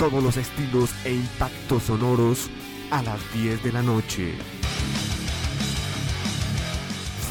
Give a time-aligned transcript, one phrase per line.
[0.00, 2.48] todos los estilos e impactos sonoros
[2.90, 4.32] a las 10 de la noche.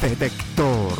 [0.00, 0.92] Detector.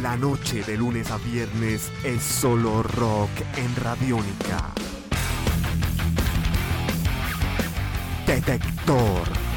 [0.00, 3.28] La noche de lunes a viernes es solo rock
[3.58, 4.72] en Radiónica.
[8.26, 9.49] Detector.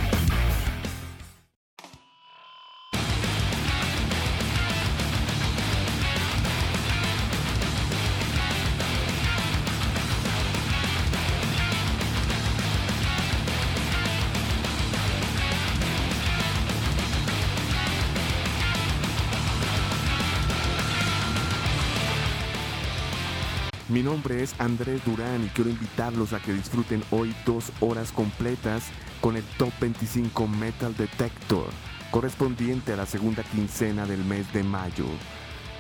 [24.04, 28.84] Mi nombre es Andrés Durán y quiero invitarlos a que disfruten hoy dos horas completas
[29.22, 31.70] con el Top 25 Metal Detector,
[32.12, 35.06] correspondiente a la segunda quincena del mes de mayo.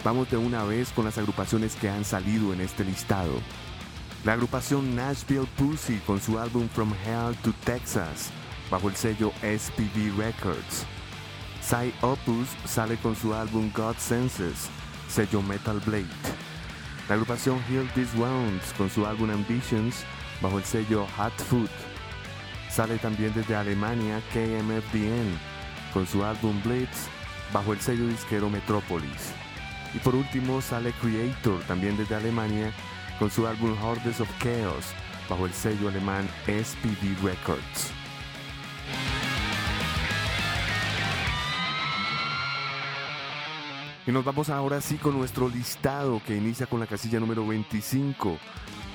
[0.05, 3.33] Vamos de una vez con las agrupaciones que han salido en este listado.
[4.23, 8.29] La agrupación Nashville Pussy con su álbum From Hell to Texas,
[8.71, 10.85] bajo el sello SPV Records.
[11.61, 14.69] Psy Opus sale con su álbum God Senses,
[15.09, 16.52] sello Metal Blade.
[17.09, 20.05] La agrupación Heal These Wounds con su álbum Ambitions
[20.41, 21.69] bajo el sello Hot Food.
[22.69, 25.37] Sale también desde Alemania KMFDN
[25.93, 27.07] con su álbum Blitz
[27.51, 29.33] bajo el sello disquero Metropolis.
[29.93, 32.71] Y por último sale Creator también desde Alemania
[33.19, 34.85] con su álbum Hordes of Chaos
[35.29, 37.91] bajo el sello alemán SPV Records.
[44.05, 48.37] Y nos vamos ahora sí con nuestro listado que inicia con la casilla número 25,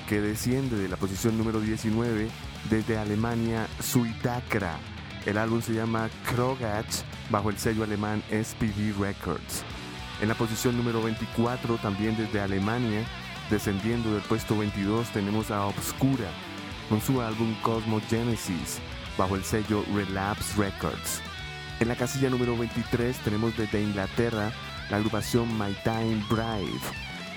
[0.07, 2.29] que desciende de la posición número 19
[2.69, 4.77] desde Alemania Suitakra.
[5.25, 9.63] El álbum se llama Krogatz bajo el sello alemán SPV Records.
[10.21, 13.03] En la posición número 24, también desde Alemania,
[13.49, 16.29] descendiendo del puesto 22, tenemos a Obscura
[16.87, 18.77] con su álbum Cosmo Genesis
[19.17, 21.21] bajo el sello Relapse Records.
[21.79, 24.51] En la casilla número 23 tenemos desde Inglaterra
[24.89, 26.81] la agrupación My Time Bride,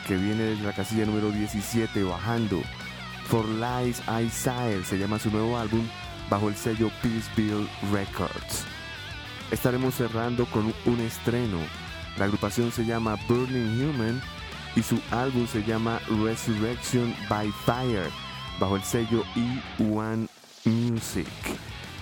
[0.06, 2.62] que viene desde la casilla número 17 bajando.
[3.26, 4.28] For Lies I
[4.84, 5.86] se llama su nuevo álbum
[6.28, 8.64] bajo el sello Peaceville Records.
[9.50, 11.58] Estaremos cerrando con un estreno.
[12.18, 14.22] La agrupación se llama Burning Human
[14.74, 18.10] y su álbum se llama Resurrection by Fire
[18.58, 19.24] bajo el sello
[19.78, 20.28] E1
[20.64, 21.26] Music.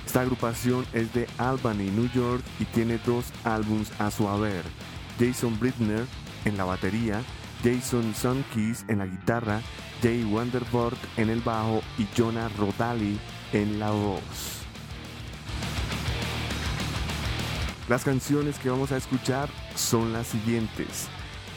[0.06, 4.65] Esta agrupación es de Albany, New York y tiene dos álbums a su haber.
[5.21, 6.07] Jason Britner
[6.47, 7.23] en la batería,
[7.63, 9.61] Jason Sunkis en la guitarra,
[10.03, 13.21] Jay Wanderbord en el bajo y Jonah Rodali
[13.53, 14.61] en la voz.
[17.89, 21.09] Las canciones que vamos a escuchar son las siguientes.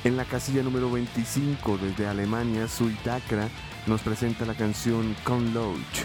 [0.04, 3.48] En la casilla número 25 desde Alemania, Suitakra
[3.88, 6.04] nos presenta la canción Conloach.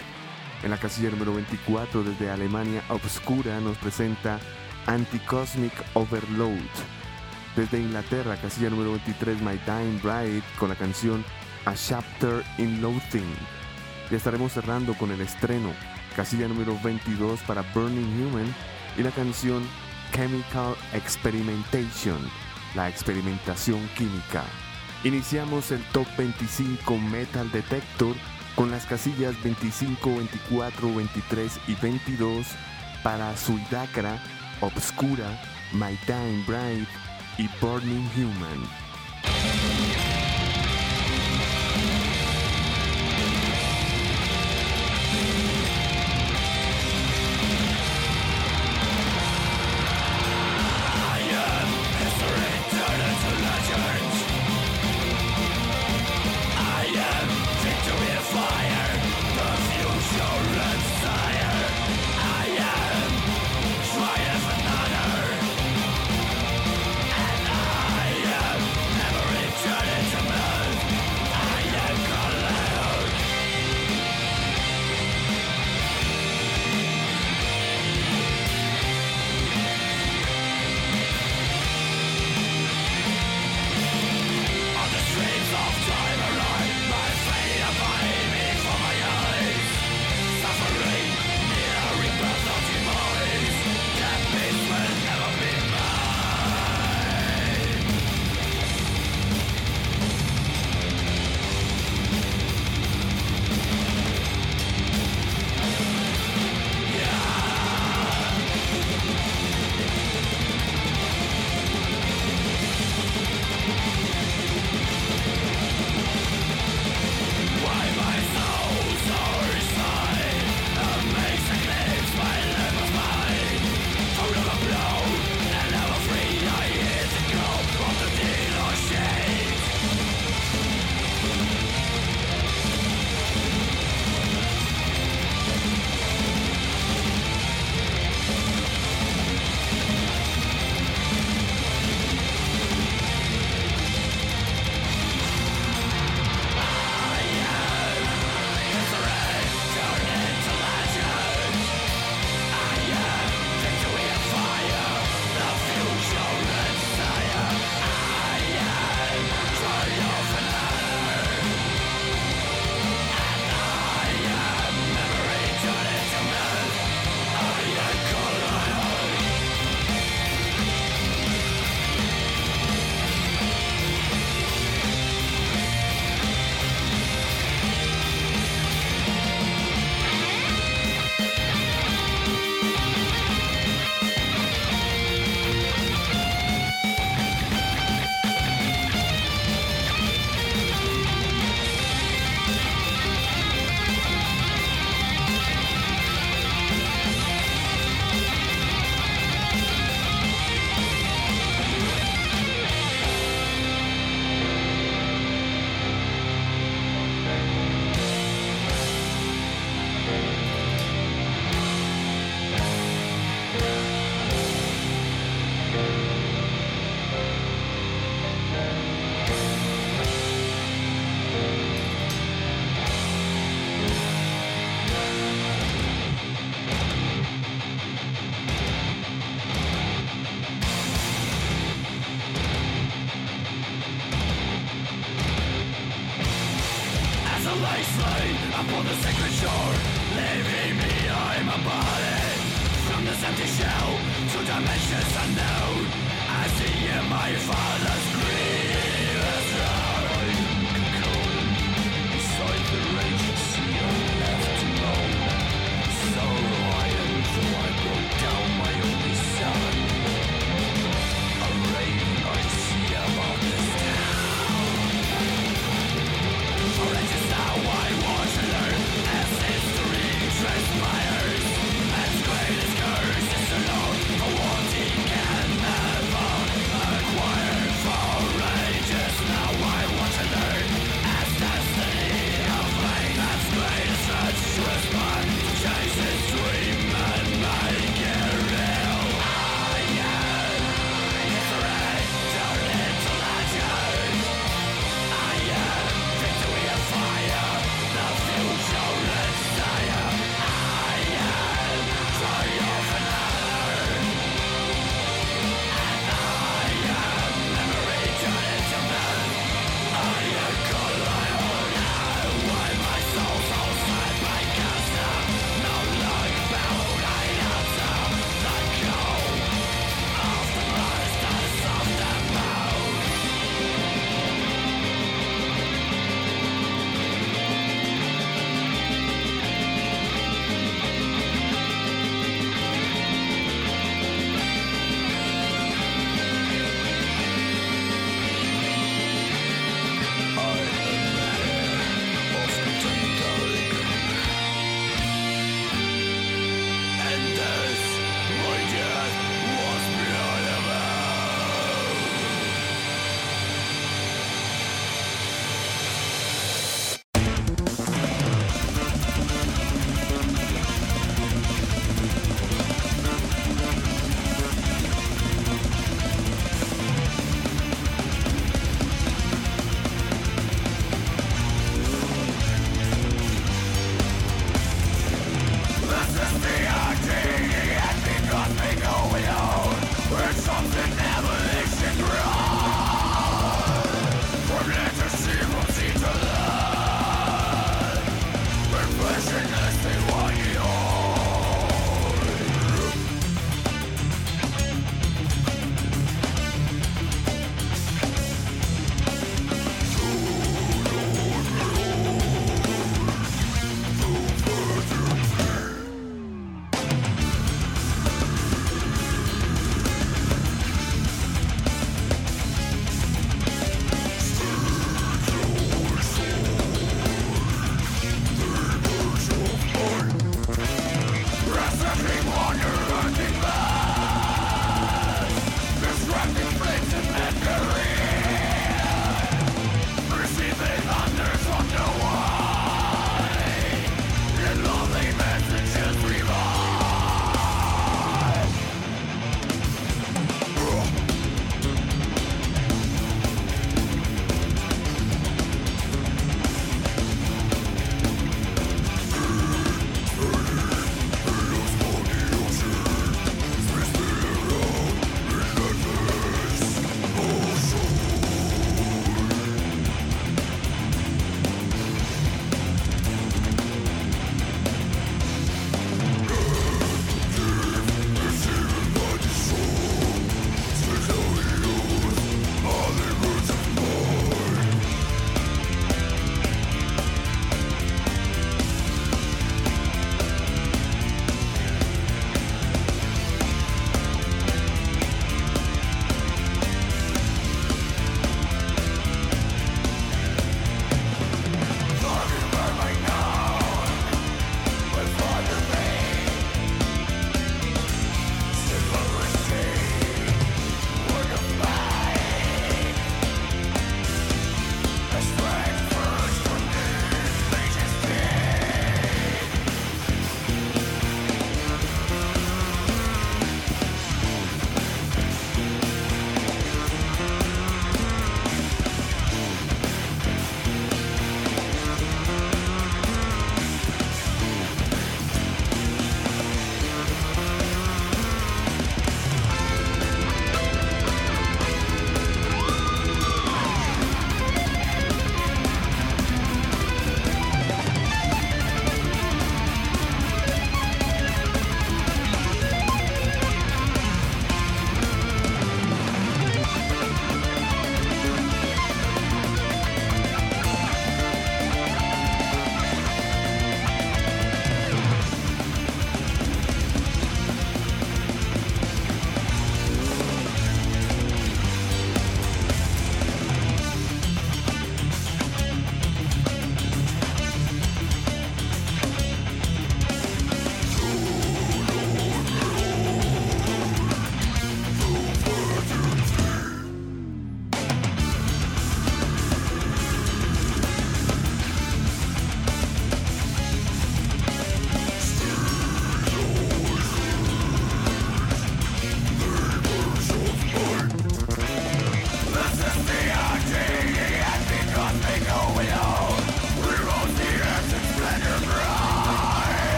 [0.63, 4.39] En la casilla número 24 desde Alemania, Obscura nos presenta
[4.85, 6.98] Anticosmic Overload.
[7.55, 11.25] Desde Inglaterra, casilla número 23, My Time Bride, con la canción
[11.65, 13.35] A Chapter in Loathing.
[14.11, 15.73] Ya estaremos cerrando con el estreno,
[16.15, 18.55] casilla número 22 para Burning Human
[18.97, 19.63] y la canción
[20.13, 22.17] Chemical Experimentation,
[22.75, 24.43] la experimentación química.
[25.03, 28.15] Iniciamos el Top 25 Metal Detector
[28.55, 32.47] con las casillas 25, 24, 23 y 22
[33.03, 34.21] para Suidacra,
[34.61, 35.41] Obscura,
[35.73, 37.08] My Time Bride
[37.39, 38.78] y Burning Human.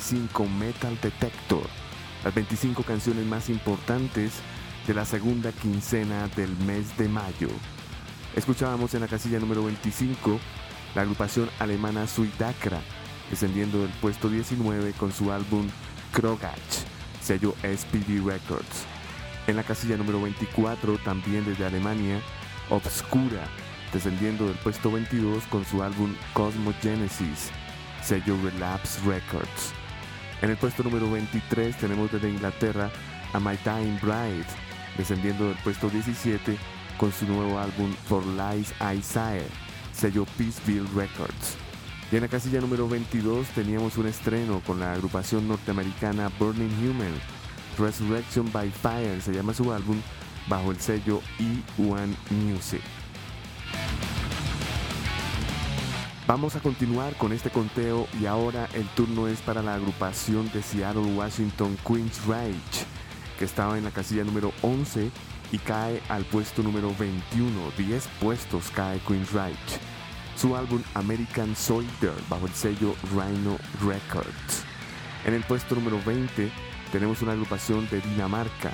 [0.00, 1.66] 25 Metal Detector,
[2.24, 4.32] las 25 canciones más importantes
[4.86, 7.48] de la segunda quincena del mes de mayo.
[8.34, 10.40] Escuchábamos en la casilla número 25
[10.94, 12.80] la agrupación alemana Suidakra,
[13.28, 15.68] descendiendo del puesto 19 con su álbum
[16.14, 16.56] Krogach,
[17.20, 18.86] sello SPD Records.
[19.48, 22.22] En la casilla número 24, también desde Alemania,
[22.70, 23.44] Obscura,
[23.92, 27.50] descendiendo del puesto 22 con su álbum Cosmogenesis,
[28.02, 29.74] sello Relapse Records.
[30.42, 32.90] En el puesto número 23 tenemos desde Inglaterra
[33.32, 34.46] a My Dying Bride,
[34.96, 36.56] descendiendo del puesto 17
[36.96, 39.46] con su nuevo álbum For Lies I Sire,
[39.92, 41.56] sello Peaceville Records.
[42.10, 47.12] Y en la casilla número 22 teníamos un estreno con la agrupación norteamericana Burning Human,
[47.78, 50.00] Resurrection by Fire se llama su álbum,
[50.48, 52.99] bajo el sello E1 Music.
[56.30, 60.62] Vamos a continuar con este conteo y ahora el turno es para la agrupación de
[60.62, 62.86] Seattle Washington Queens Rage,
[63.36, 65.10] que estaba en la casilla número 11
[65.50, 69.80] y cae al puesto número 21, 10 puestos cae Queens Rage.
[70.36, 74.62] Su álbum American Soldier bajo el sello Rhino Records.
[75.24, 76.48] En el puesto número 20
[76.92, 78.70] tenemos una agrupación de Dinamarca.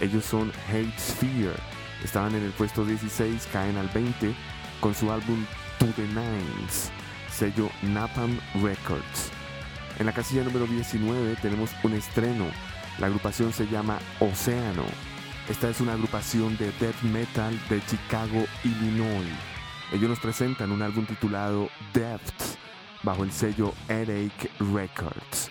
[0.00, 1.54] Ellos son Hate Sphere.
[2.02, 4.34] Estaban en el puesto 16, caen al 20
[4.80, 5.46] con su álbum
[5.78, 6.90] To the Nines,
[7.30, 9.30] sello Napalm Records.
[9.98, 12.46] En la casilla número 19 tenemos un estreno.
[12.98, 14.84] La agrupación se llama Océano.
[15.48, 19.28] Esta es una agrupación de death metal de Chicago, Illinois.
[19.92, 22.58] Ellos nos presentan un álbum titulado Depth
[23.02, 25.50] bajo el sello Headache Records.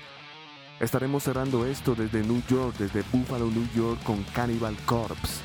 [0.79, 5.41] Estaremos cerrando esto desde New York, desde Buffalo, New York con Cannibal Corpse.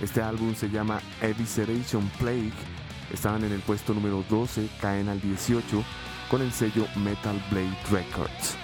[0.00, 2.79] Este álbum se llama Evisceration Plague
[3.12, 5.84] Estaban en el puesto número 12, caen al 18
[6.30, 8.56] con el sello Metal Blade Records.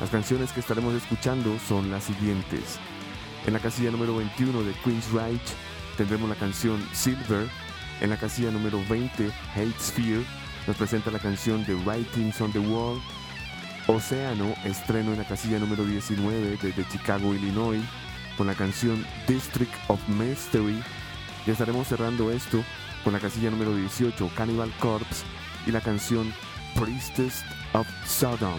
[0.00, 2.78] Las canciones que estaremos escuchando son las siguientes.
[3.46, 5.54] En la casilla número 21 de Queen's Reich
[5.96, 7.48] tendremos la canción Silver.
[8.00, 10.24] En la casilla número 20, Hate Sphere,
[10.66, 13.00] nos presenta la canción The Writings on the Wall.
[13.86, 17.82] Océano, estreno en la casilla número 19 desde Chicago, Illinois,
[18.36, 20.82] con la canción District of Mystery.
[21.46, 22.64] Y estaremos cerrando esto
[23.06, 25.24] con la casilla número 18, Cannibal Corpse,
[25.64, 26.34] y la canción
[26.74, 28.58] Priestess of Sodom,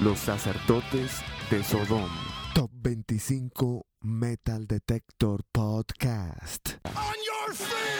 [0.00, 2.10] los sacerdotes de Sodom.
[2.54, 6.74] Top 25 Metal Detector Podcast.
[6.94, 7.99] On your feet!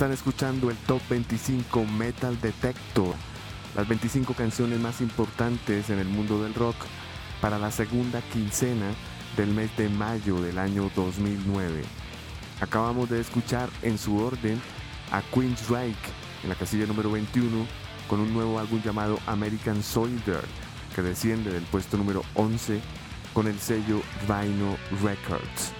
[0.00, 3.14] Están escuchando el Top 25 Metal Detector,
[3.76, 6.74] las 25 canciones más importantes en el mundo del rock
[7.42, 8.94] para la segunda quincena
[9.36, 11.82] del mes de mayo del año 2009.
[12.62, 14.58] Acabamos de escuchar en su orden
[15.12, 15.98] a Queensryche
[16.44, 17.66] en la casilla número 21
[18.08, 20.40] con un nuevo álbum llamado American Soldier
[20.96, 22.80] que desciende del puesto número 11
[23.34, 25.74] con el sello Rhino Records.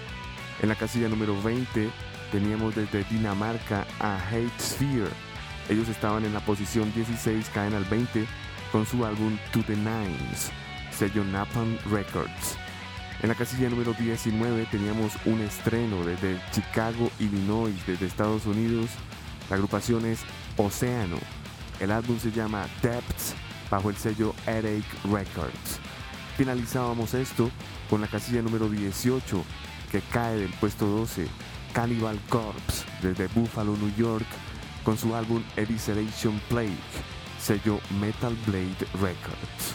[0.61, 5.11] En la casilla número 20 teníamos desde Dinamarca a Hate Sphere.
[5.68, 8.26] Ellos estaban en la posición 16, caen al 20
[8.72, 10.51] con su álbum To the Nines,
[10.91, 12.57] sello Napalm Records.
[13.22, 18.89] En la casilla número 19 teníamos un estreno desde Chicago, Illinois, desde Estados Unidos.
[19.51, 20.20] La agrupación es
[20.57, 21.18] Océano.
[21.81, 23.35] El álbum se llama Depths
[23.70, 25.78] bajo el sello Headache Records.
[26.37, 27.51] Finalizábamos esto
[27.91, 29.45] con la casilla número 18
[29.93, 31.26] que cae del puesto 12
[31.73, 34.27] Cannibal Corpse desde Buffalo, New York,
[34.85, 36.77] con su álbum Evisceration Plague,
[37.41, 39.75] sello Metal Blade Records.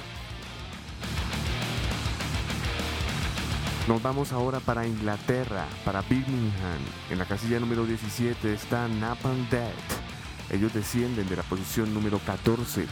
[3.87, 6.79] Nos vamos ahora para Inglaterra, para Birmingham.
[7.11, 9.71] En la casilla número 17 está Napalm Death.
[10.49, 12.87] Ellos descienden de la posición número 14.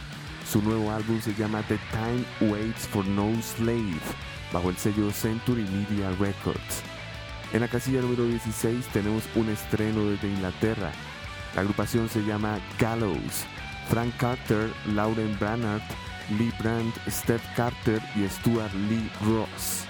[0.48, 3.98] Su nuevo álbum se llama The Time Waits for No Slave,
[4.52, 6.93] bajo el sello Century Media Records.
[7.54, 10.90] En la casilla número 16 tenemos un estreno desde Inglaterra.
[11.54, 13.44] La agrupación se llama Gallows.
[13.88, 15.80] Frank Carter, Lauren Brannard,
[16.36, 19.84] Lee Brandt, Steph Carter y Stuart Lee Ross.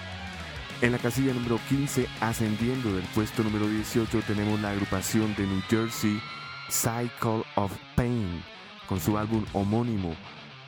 [0.83, 5.63] En la casilla número 15, ascendiendo del puesto número 18, tenemos la agrupación de New
[5.71, 6.21] Jersey
[6.69, 8.45] Cycle of Pain
[8.87, 10.15] con su álbum homónimo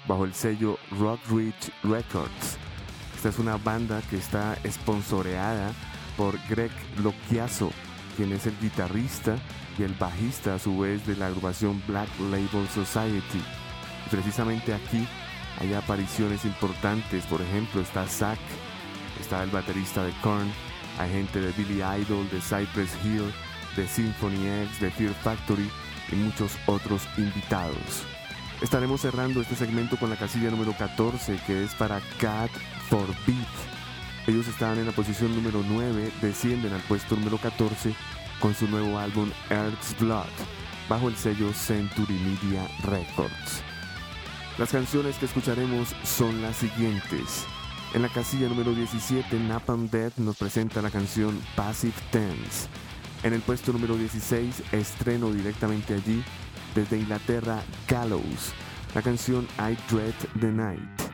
[0.08, 2.56] bajo el sello Rock Ridge Records.
[3.14, 5.74] Esta es una banda que está esponsoreada
[6.16, 6.70] por Greg
[7.02, 7.70] Loquiazo,
[8.16, 9.36] quien es el guitarrista
[9.78, 13.42] y el bajista a su vez de la agrupación Black Label Society.
[14.10, 15.06] Precisamente aquí
[15.60, 18.38] hay apariciones importantes, por ejemplo está Zack,
[19.20, 20.50] está el baterista de Korn,
[20.98, 23.32] hay gente de Billy Idol, de Cypress Hill,
[23.76, 25.70] de Symphony X, de Fear Factory
[26.12, 28.04] y muchos otros invitados.
[28.62, 32.50] Estaremos cerrando este segmento con la casilla número 14 que es para God
[32.88, 33.75] Forbid.
[34.26, 37.94] Ellos estaban en la posición número 9, descienden al puesto número 14
[38.40, 40.26] con su nuevo álbum Earth's Blood
[40.88, 43.62] bajo el sello Century Media Records.
[44.58, 47.44] Las canciones que escucharemos son las siguientes.
[47.94, 52.68] En la casilla número 17, Napalm Dead nos presenta la canción Passive Tense.
[53.22, 56.22] En el puesto número 16, estreno directamente allí,
[56.74, 58.52] desde Inglaterra, Gallows,
[58.94, 61.05] la canción I Dread the Night.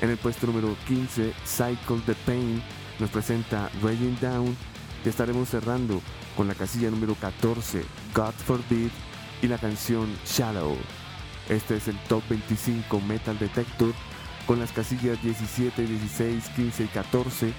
[0.00, 2.62] En el puesto número 15, Cycle the Pain
[2.98, 4.56] nos presenta Raging Down
[5.04, 6.00] y estaremos cerrando
[6.36, 7.82] con la casilla número 14,
[8.14, 8.88] God Forbid
[9.42, 10.76] y la canción Shallow.
[11.50, 13.92] Este es el Top 25 Metal Detector
[14.46, 17.52] con las casillas 17, 16, 15 y 14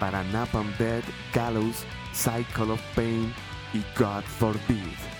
[0.00, 3.32] para Napalm Dead, Gallows, Cycle of Pain
[3.72, 5.14] y God Forbid.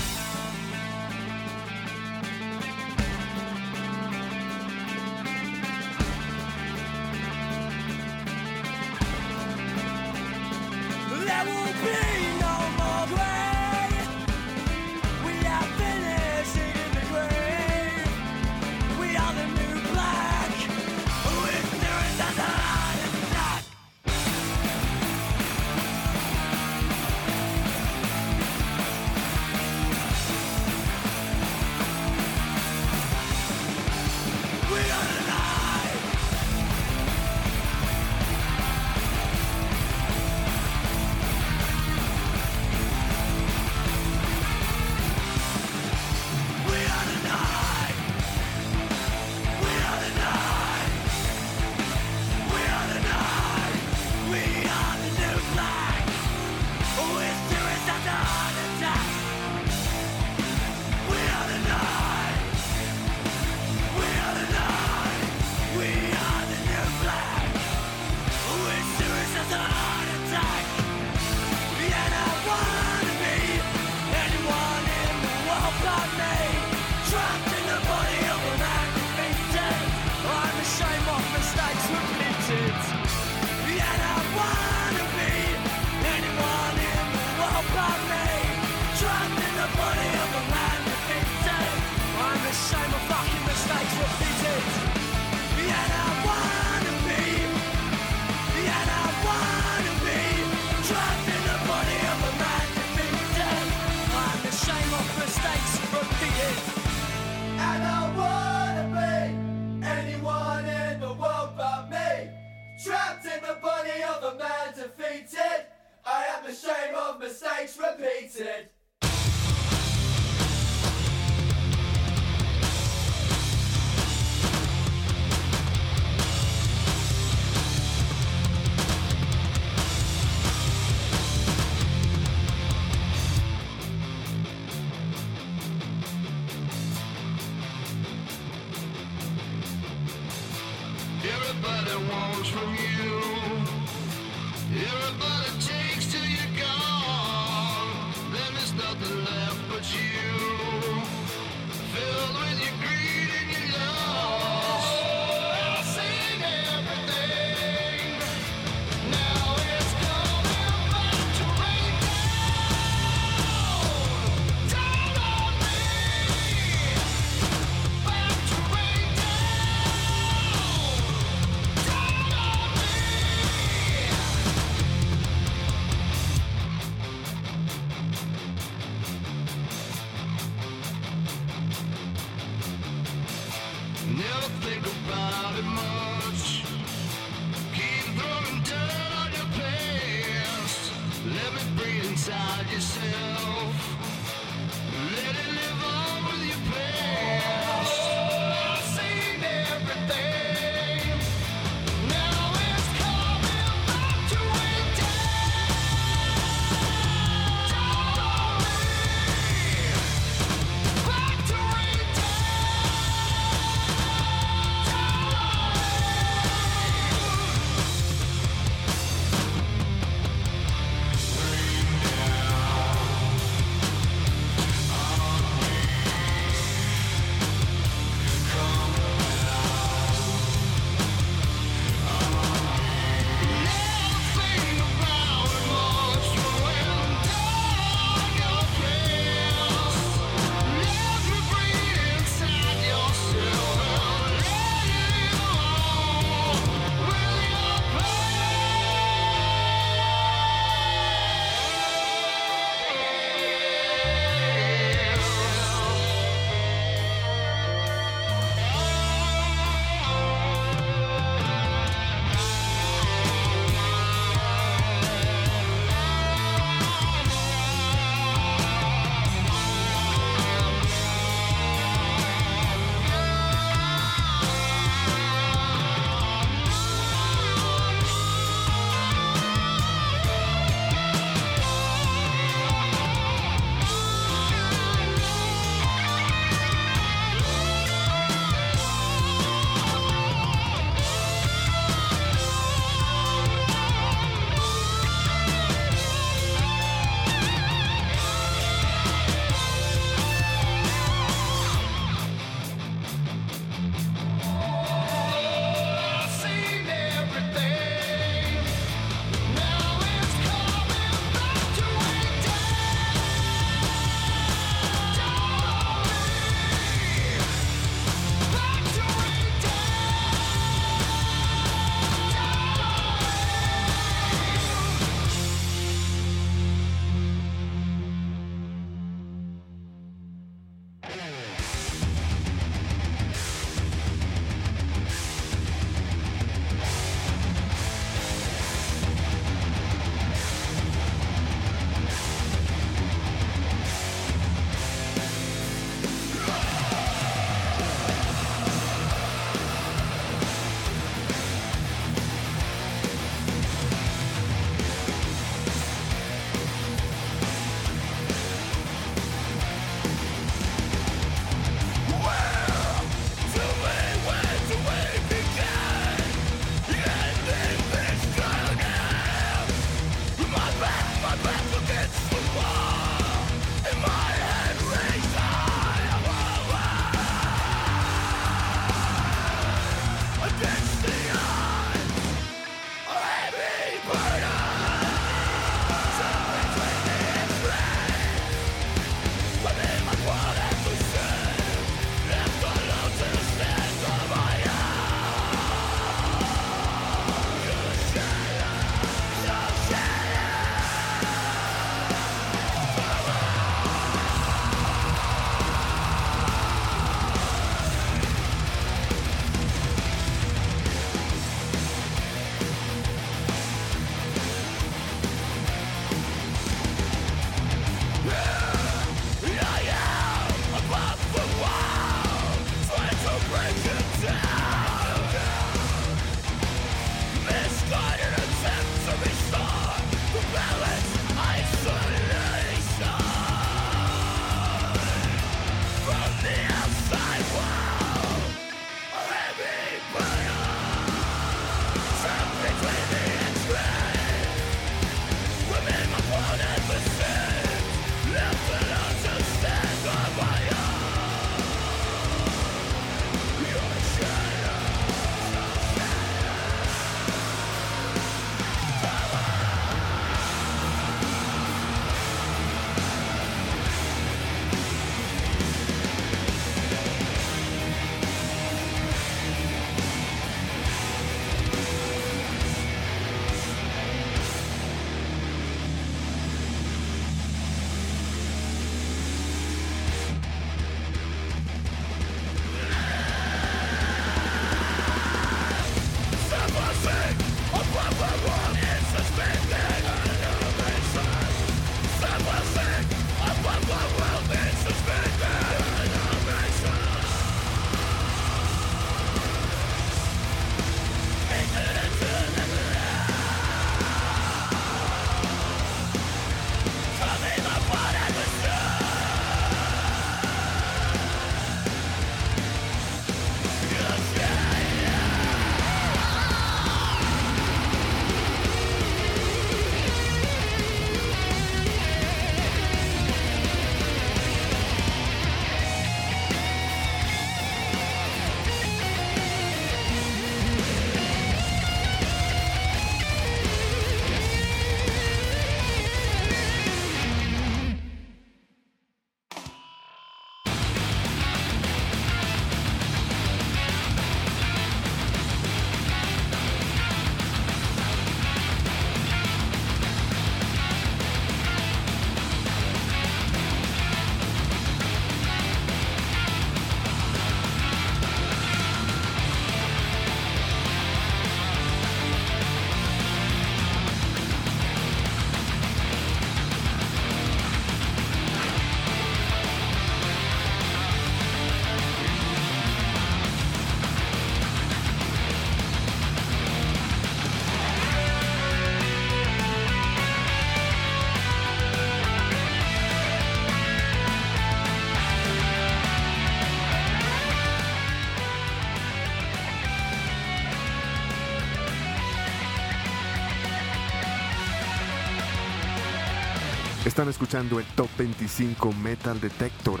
[597.20, 600.00] Están escuchando el Top 25 Metal Detector.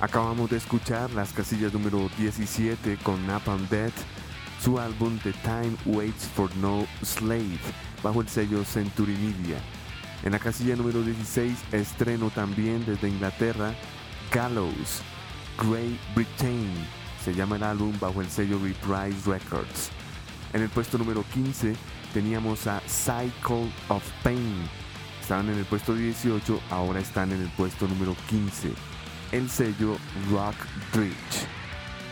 [0.00, 3.94] Acabamos de escuchar las casillas número 17 con Napalm Death,
[4.60, 7.60] su álbum The Time Waits for No Slave,
[8.02, 9.58] bajo el sello Century Media.
[10.24, 13.72] En la casilla número 16, estreno también desde Inglaterra,
[14.32, 15.02] Gallows,
[15.58, 16.68] Grey Britain.
[17.24, 19.90] Se llama el álbum bajo el sello Reprise Records.
[20.52, 21.76] En el puesto número 15
[22.12, 24.85] teníamos a Cycle of Pain.
[25.26, 28.70] Estaban en el puesto 18, ahora están en el puesto número 15.
[29.32, 29.96] El sello
[30.30, 30.54] Rock
[30.94, 31.48] Bridge.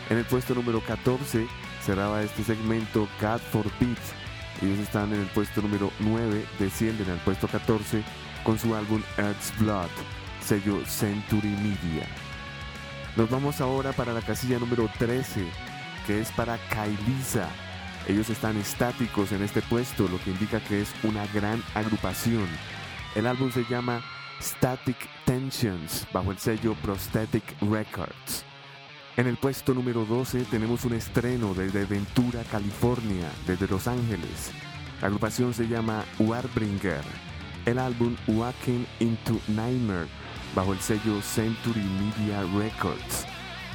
[0.09, 1.47] En el puesto número 14
[1.81, 3.97] cerraba este segmento God Forbid.
[4.61, 8.03] Ellos están en el puesto número 9, descienden al puesto 14
[8.43, 9.87] con su álbum Earth's Blood,
[10.41, 12.05] sello Century Media.
[13.15, 15.45] Nos vamos ahora para la casilla número 13,
[16.05, 17.47] que es para Kailisa.
[18.09, 22.74] Ellos están estáticos en este puesto, lo que indica que es una gran agrupación.
[23.15, 24.03] El álbum se llama
[24.41, 28.43] Static Tensions, bajo el sello Prosthetic Records.
[29.15, 34.51] En el puesto número 12 tenemos un estreno desde Ventura, California, desde Los Ángeles.
[34.99, 37.03] La agrupación se llama Warbringer.
[37.65, 40.09] El álbum Walking into Nightmare,
[40.53, 43.25] bajo el sello Century Media Records.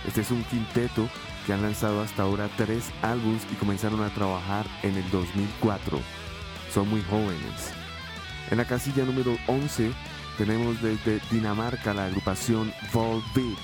[0.07, 1.09] Este es un quinteto
[1.47, 5.99] que han lanzado hasta ahora tres álbums y comenzaron a trabajar en el 2004.
[6.70, 7.80] Son muy jóvenes.
[8.51, 9.93] En la casilla número 11
[10.37, 13.59] tenemos desde Dinamarca la agrupación Volbeat.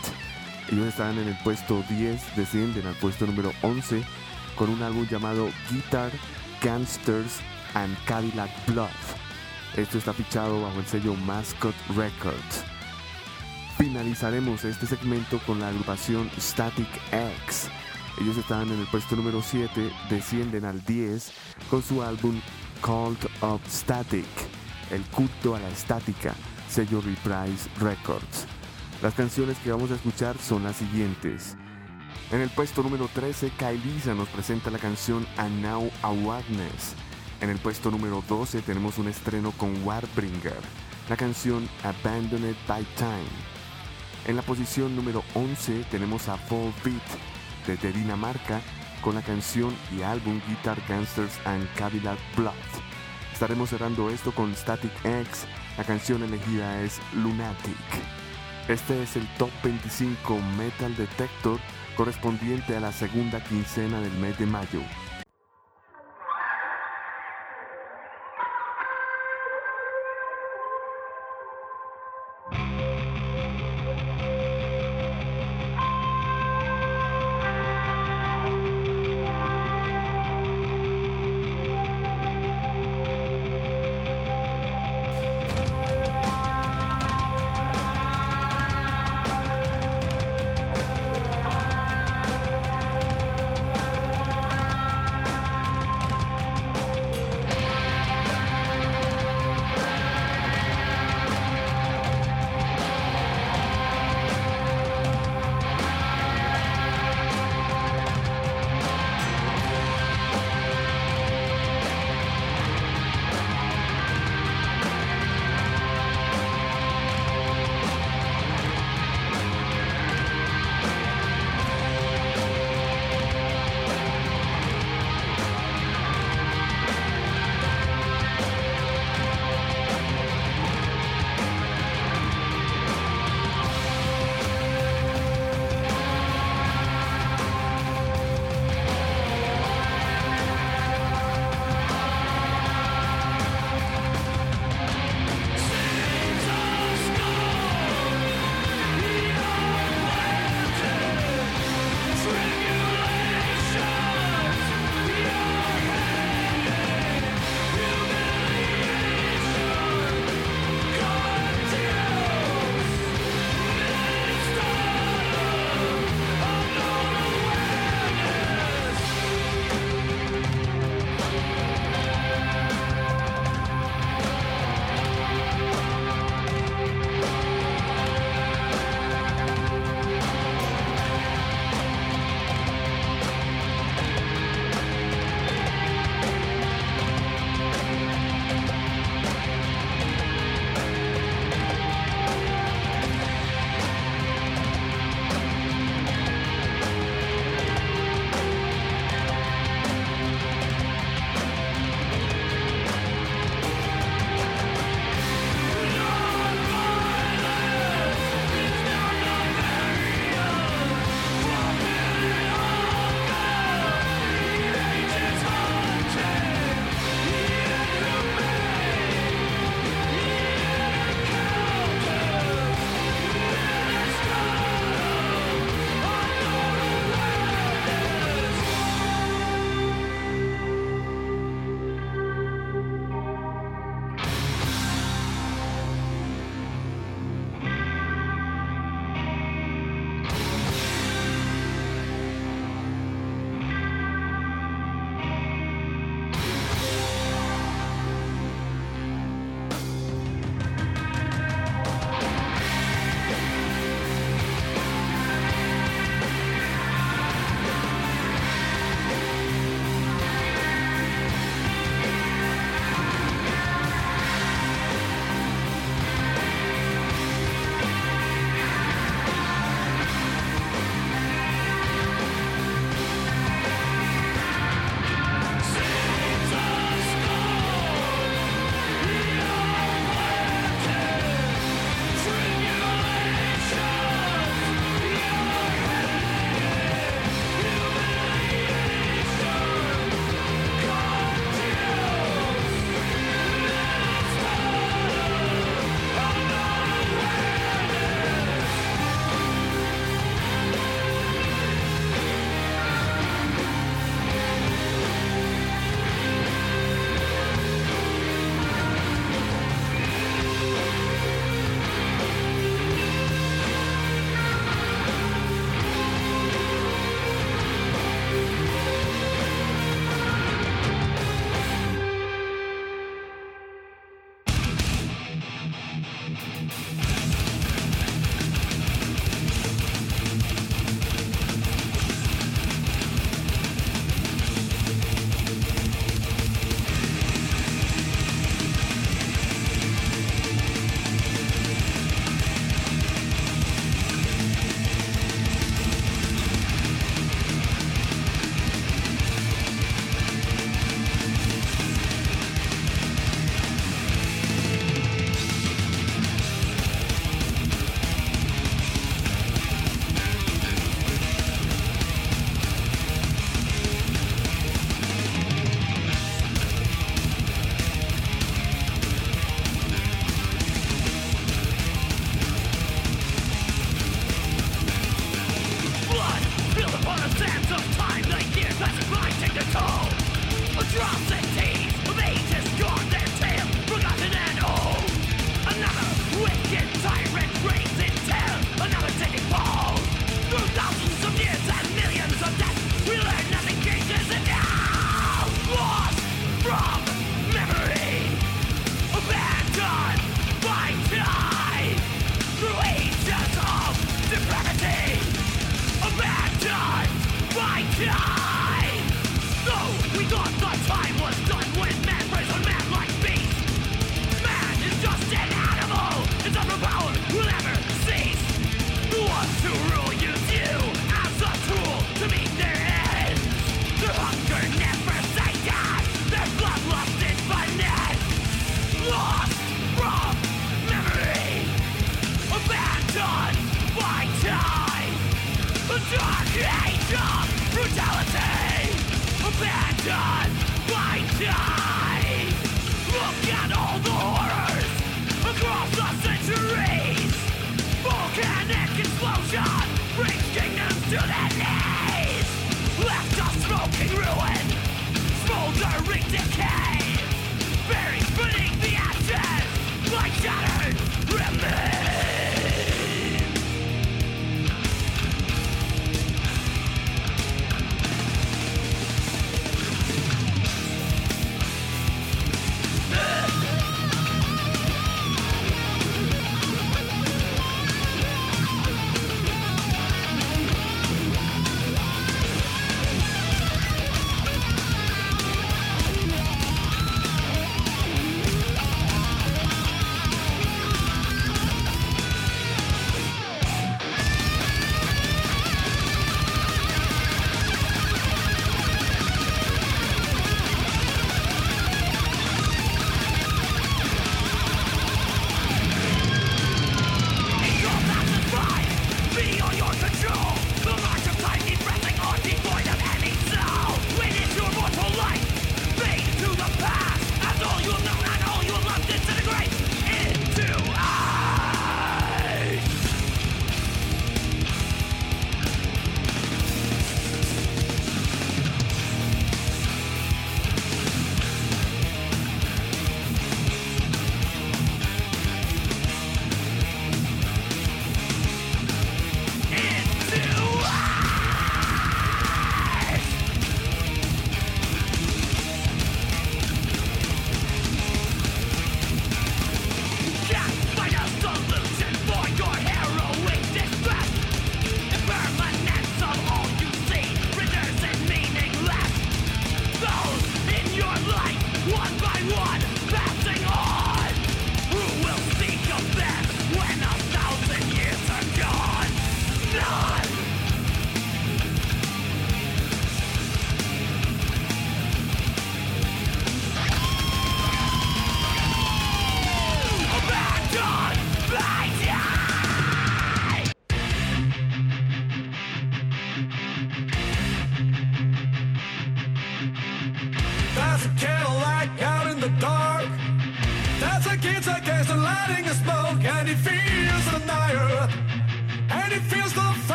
[0.70, 4.04] Ellos están en el puesto 10, descienden al puesto número 11
[4.54, 6.12] con un álbum llamado Guitar,
[6.62, 7.40] Gangsters
[7.74, 8.88] and Cadillac Blood.
[9.76, 12.64] Esto está fichado bajo el sello Mascot Records.
[13.76, 16.88] Finalizaremos este segmento con la agrupación Static
[17.46, 17.68] X.
[18.20, 21.32] Ellos están en el puesto número 7, descienden al 10
[21.68, 22.40] con su álbum
[22.80, 24.24] Cult of Static,
[24.90, 26.34] el culto a la estática,
[26.68, 28.46] sello Reprise Records.
[29.02, 31.56] Las canciones que vamos a escuchar son las siguientes.
[32.30, 36.94] En el puesto número 13, Kailisa nos presenta la canción And Now Awareness.
[37.40, 40.60] En el puesto número 12 tenemos un estreno con Warbringer,
[41.08, 43.56] la canción Abandoned by Time.
[44.26, 47.02] En la posición número 11 tenemos a Fall Beat
[47.66, 48.60] desde Dinamarca
[49.02, 52.75] con la canción y álbum Guitar Gangsters and Cadillac Blood.
[53.36, 55.44] Estaremos cerrando esto con Static X,
[55.76, 57.76] la canción elegida es Lunatic.
[58.66, 61.60] Este es el Top 25 Metal Detector
[61.98, 64.80] correspondiente a la segunda quincena del mes de mayo.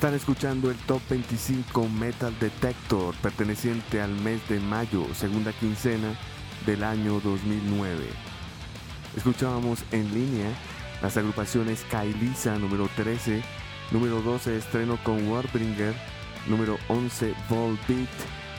[0.00, 6.18] Están escuchando el Top 25 Metal Detector perteneciente al mes de mayo, segunda quincena
[6.64, 8.06] del año 2009.
[9.14, 10.48] Escuchábamos en línea
[11.02, 13.42] las agrupaciones Kailisa número 13,
[13.90, 15.94] número 12 estreno con Warbringer,
[16.46, 18.08] número 11 Volbeat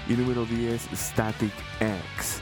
[0.10, 2.40] y número 10 Static X.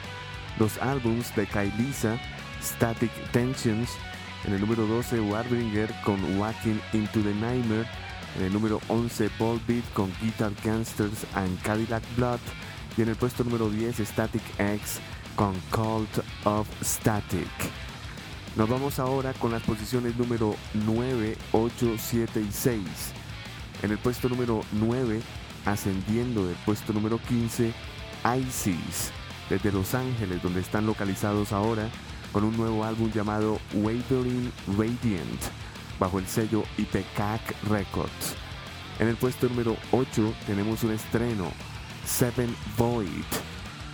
[0.59, 2.19] Los álbums de Kailisa,
[2.61, 3.91] Static Tensions,
[4.43, 7.87] en el número 12 Warbringer con Walking into the Nightmare,
[8.37, 12.39] en el número 11 Volbeat con Guitar Gangsters and Cadillac Blood
[12.97, 14.99] y en el puesto número 10 Static X
[15.35, 17.47] con Cult of Static.
[18.55, 22.81] Nos vamos ahora con las posiciones número 9, 8, 7 y 6.
[23.83, 25.21] En el puesto número 9,
[25.65, 27.73] ascendiendo del puesto número 15,
[28.37, 29.11] ISIS,
[29.49, 31.87] desde Los Ángeles, donde están localizados ahora,
[32.33, 35.41] con un nuevo álbum llamado Wavering Radiant,
[35.99, 38.35] bajo el sello IPCAC Records.
[38.99, 41.51] En el puesto número 8 tenemos un estreno,
[42.05, 43.09] Seven Void.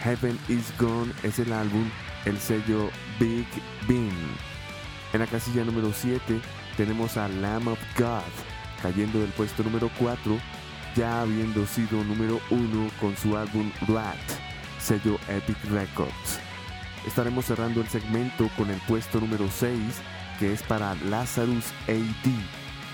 [0.01, 1.89] Heaven is Gone es el álbum,
[2.25, 3.47] el sello Big
[3.87, 4.11] Bean.
[5.13, 6.39] En la casilla número 7
[6.77, 8.21] tenemos a Lamb of God,
[8.81, 10.37] cayendo del puesto número 4,
[10.95, 14.17] ya habiendo sido número 1 con su álbum Rat,
[14.79, 16.39] sello Epic Records.
[17.05, 19.79] Estaremos cerrando el segmento con el puesto número 6,
[20.39, 22.29] que es para Lazarus AD.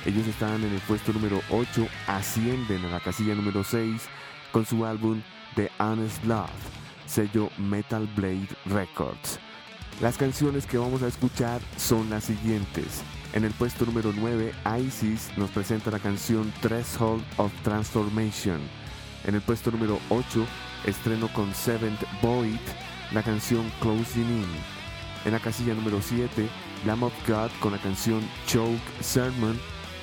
[0.06, 4.02] Ellos están en el puesto número 8, ascienden a la casilla número 6
[4.52, 5.22] con su álbum
[5.56, 6.50] The Honest Love,
[7.06, 9.40] sello Metal Blade Records.
[10.02, 13.04] Las canciones que vamos a escuchar son las siguientes.
[13.34, 18.60] En el puesto número 9, ISIS nos presenta la canción Threshold of Transformation.
[19.26, 20.46] En el puesto número 8,
[20.86, 22.60] estreno con Seventh Void,
[23.14, 24.48] la canción Closing In.
[25.26, 26.50] En la casilla número 7,
[26.86, 29.60] Lamb of God con la canción Choke Sermon.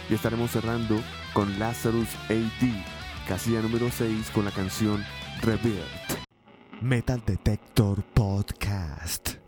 [0.08, 0.96] Y estaremos cerrando
[1.32, 5.04] con Lazarus AD, casilla número 6 con la canción
[5.42, 5.84] Rebuild.
[6.80, 9.47] Metal Detector Podcast.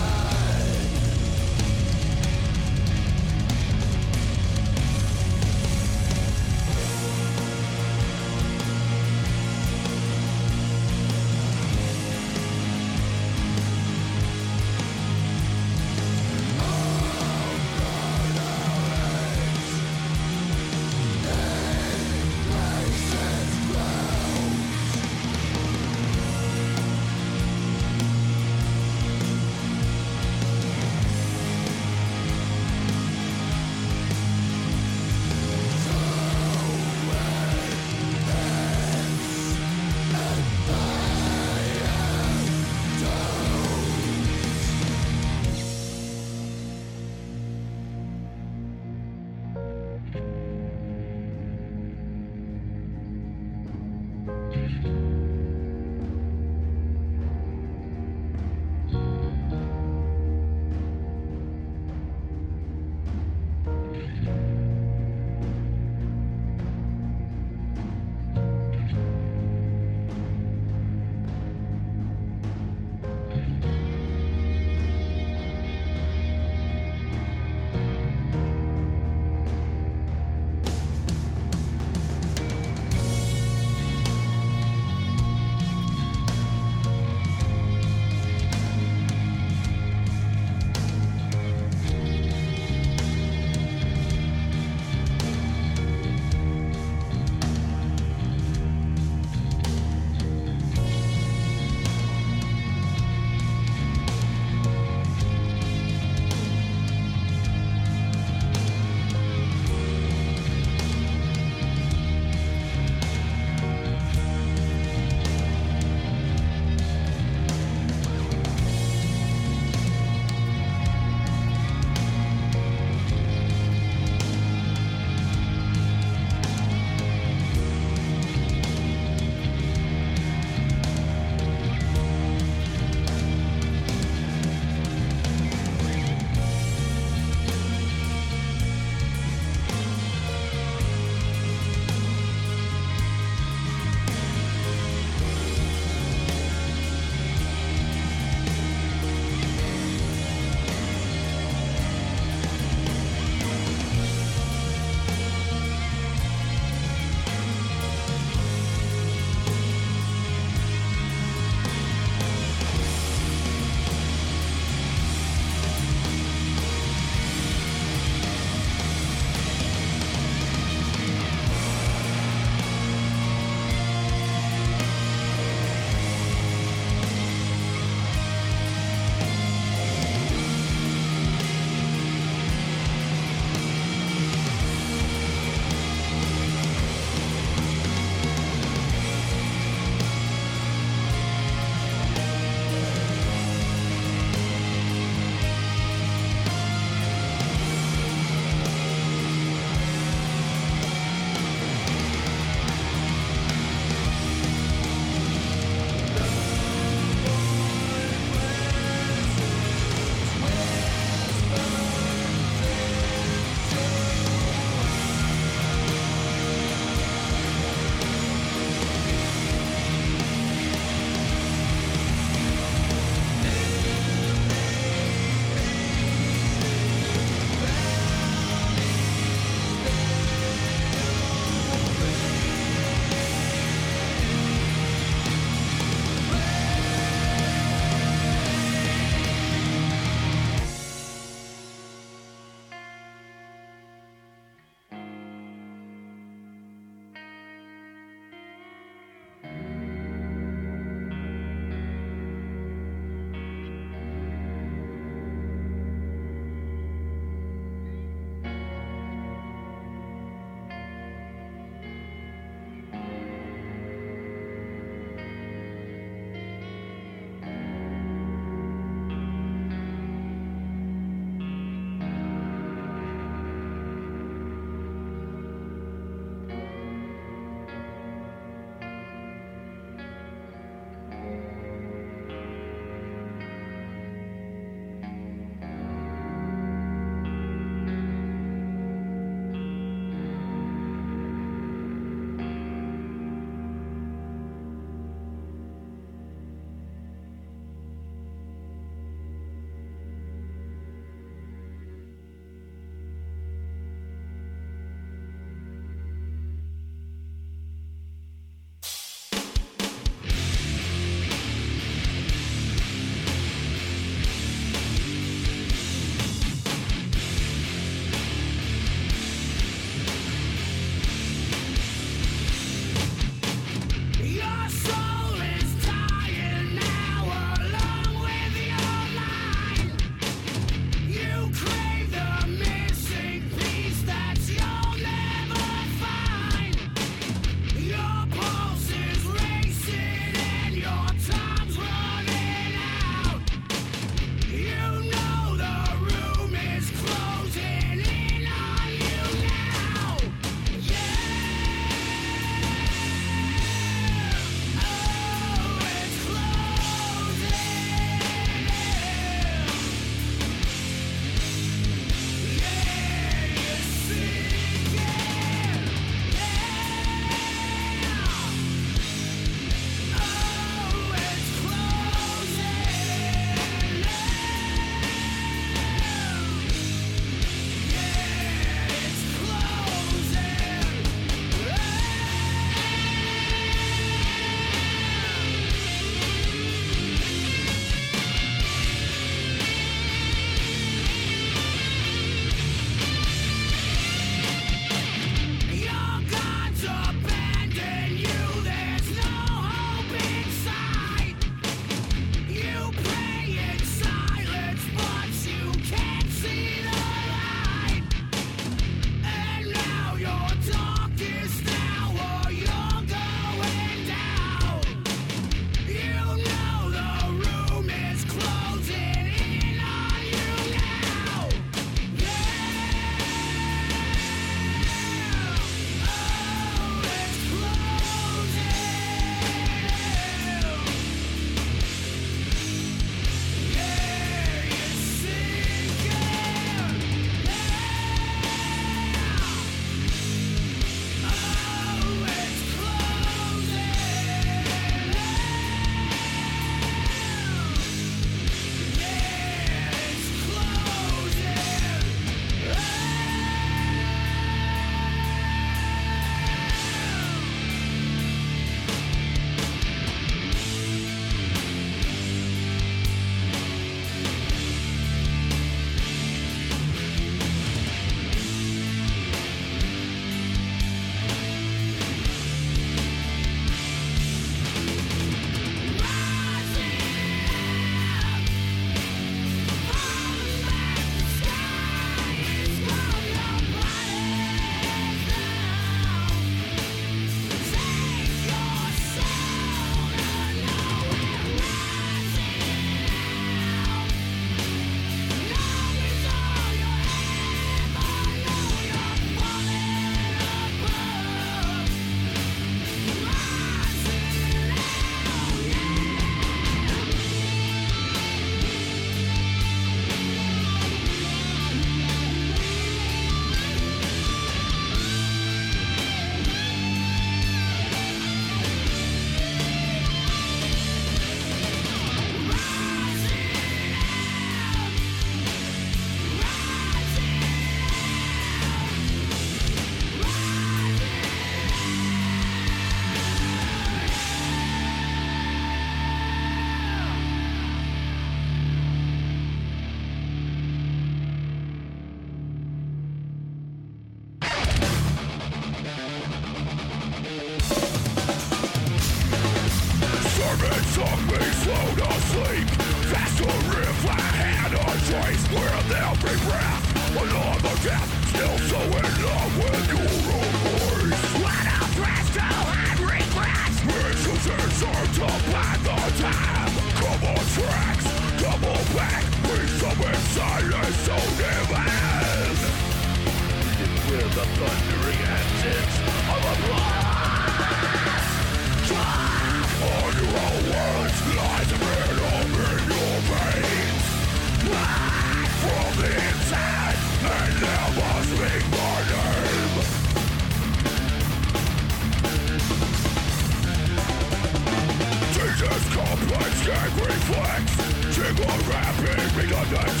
[598.32, 600.00] Nothing will because I've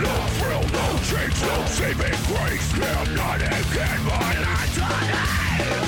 [0.00, 2.68] no thrill, no change, no saving grace.
[2.76, 4.36] I'm not again, but
[4.74, 5.40] today.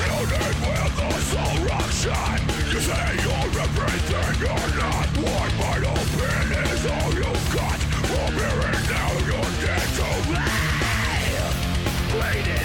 [0.09, 2.41] Loaded with a soul rock shot.
[2.73, 5.09] You say you're everything, you're not.
[5.21, 7.81] One bite open is all you got.
[8.09, 10.09] From and now, you're dead to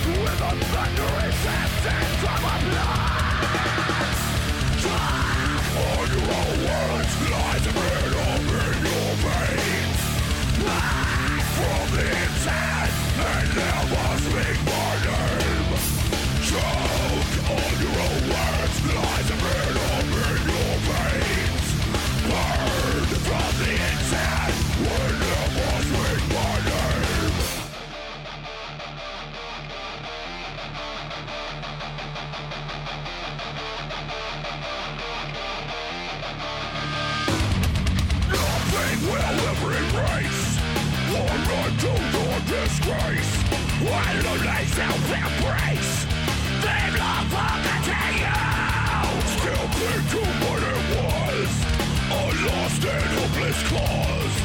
[0.08, 3.28] with a thunderous essence of a blood.
[5.78, 8.17] On your own words lies a
[18.98, 19.77] Lies and murder
[42.68, 43.48] disgrace
[43.80, 46.06] Illuminates out their praise?
[46.64, 48.38] They've long forgotten you.
[49.36, 51.52] Still thinking what it was.
[52.10, 54.36] A lost and hopeless cause.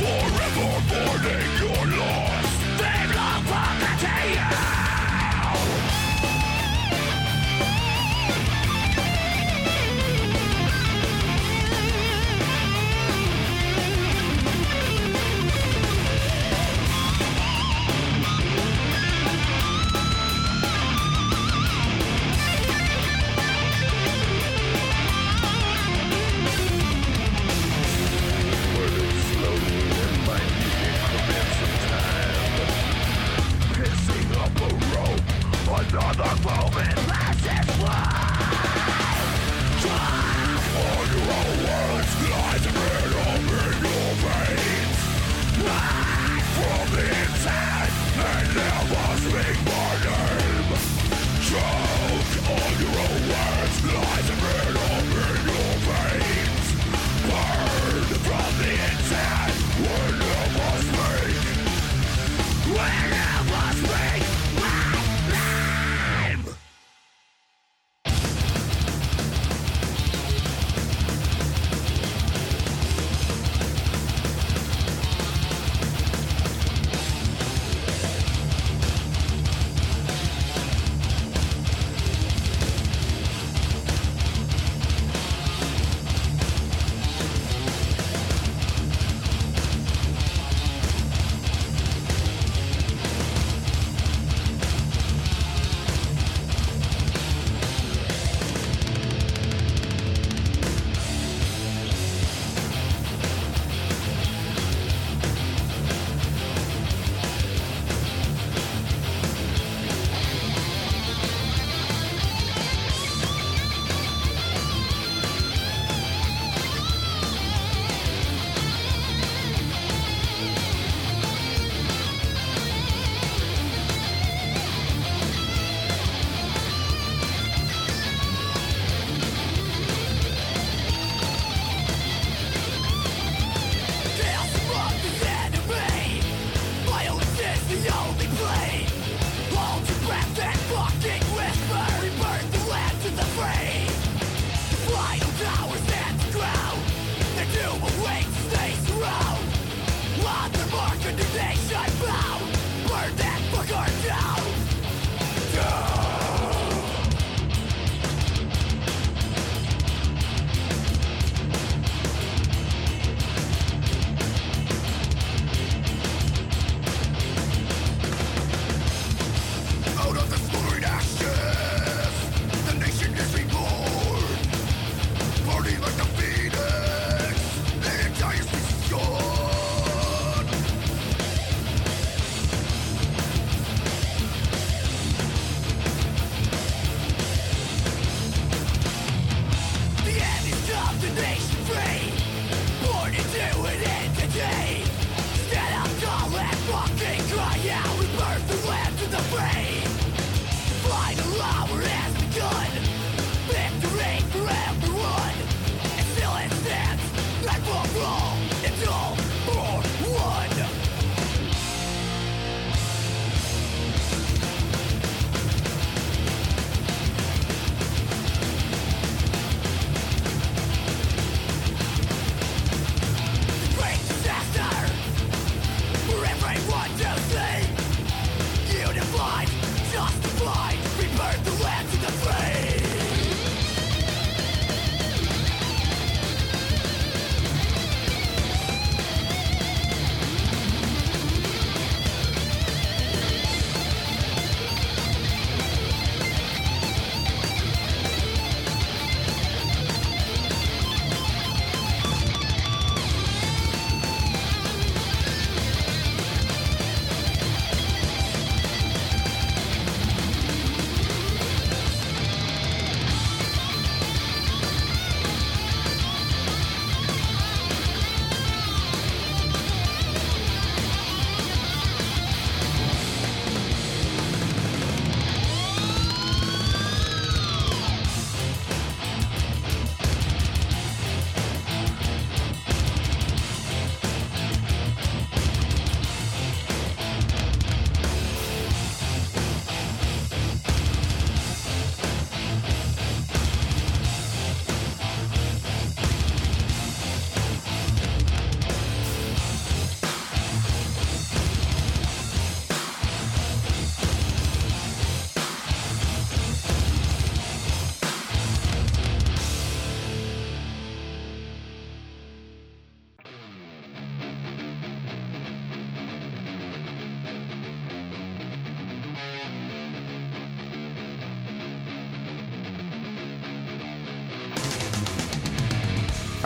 [0.00, 2.48] Forever mourning your loss.
[2.80, 4.79] They've long forgotten you.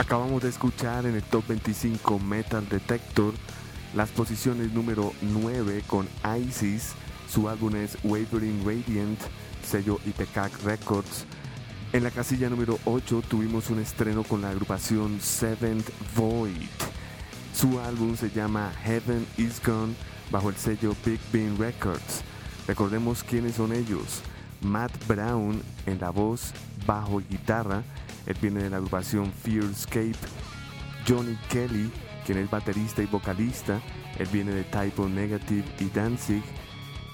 [0.04, 3.32] Acabamos de escuchar en el Top 25 Metal Detector
[3.94, 6.06] las posiciones número 9 con
[6.38, 6.92] ISIS,
[7.26, 9.18] su álbum es Wavering Radiant,
[9.66, 11.24] sello Ipecac Records.
[11.94, 16.68] En la casilla número 8 tuvimos un estreno con la agrupación Seventh Void.
[17.54, 19.94] Su álbum se llama Heaven Is Gone
[20.30, 22.20] bajo el sello Big Bean Records.
[22.68, 24.20] Recordemos quiénes son ellos.
[24.60, 26.52] Matt Brown en la voz,
[26.86, 27.82] bajo y guitarra.
[28.26, 30.16] Él viene de la agrupación Fearscape.
[31.06, 31.90] Johnny Kelly,
[32.24, 33.80] quien es baterista y vocalista.
[34.18, 36.42] Él viene de Typo Negative y Danzig.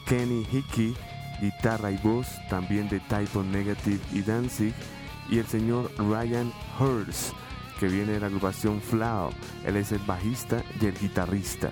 [0.07, 0.95] Kenny Hickey,
[1.41, 4.75] guitarra y voz, también de Typo Negative y Danzig.
[5.31, 7.33] Y el señor Ryan Hurst,
[7.79, 9.31] que viene de la agrupación Flow.
[9.65, 11.71] Él es el bajista y el guitarrista.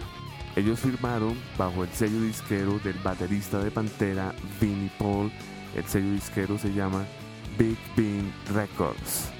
[0.56, 5.30] Ellos firmaron bajo el sello disquero del baterista de Pantera, Vinnie Paul.
[5.76, 7.04] El sello disquero se llama
[7.58, 9.30] Big Bean Records.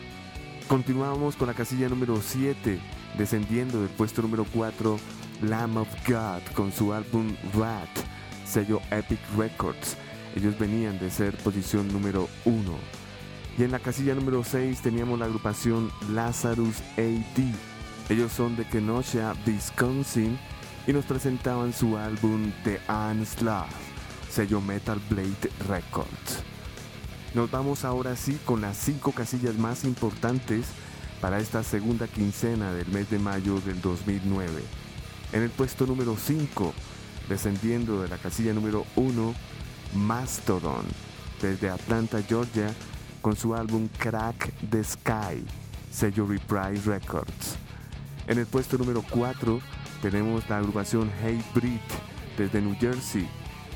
[0.66, 2.81] Continuamos con la casilla número 7,
[3.16, 4.99] descendiendo del puesto número 4,
[5.43, 7.89] Lamb of God con su álbum Rat,
[8.45, 9.97] sello Epic Records.
[10.35, 12.61] Ellos venían de ser posición número 1.
[13.57, 17.43] Y en la casilla número 6 teníamos la agrupación Lazarus AD.
[18.09, 20.39] Ellos son de Kenosha, Wisconsin
[20.86, 23.70] y nos presentaban su álbum The Onslaught,
[24.28, 26.43] sello Metal Blade Records.
[27.35, 30.67] Nos vamos ahora sí con las cinco casillas más importantes
[31.21, 34.63] para esta segunda quincena del mes de mayo del 2009.
[35.33, 36.73] En el puesto número 5,
[37.29, 39.35] descendiendo de la casilla número 1,
[39.95, 40.87] Mastodon,
[41.43, 42.73] desde Atlanta, Georgia,
[43.21, 45.45] con su álbum Crack the Sky,
[45.91, 47.57] sello Reprise Records.
[48.27, 49.61] En el puesto número 4
[50.01, 51.81] tenemos la agrupación Hate Breed
[52.39, 53.29] desde New Jersey,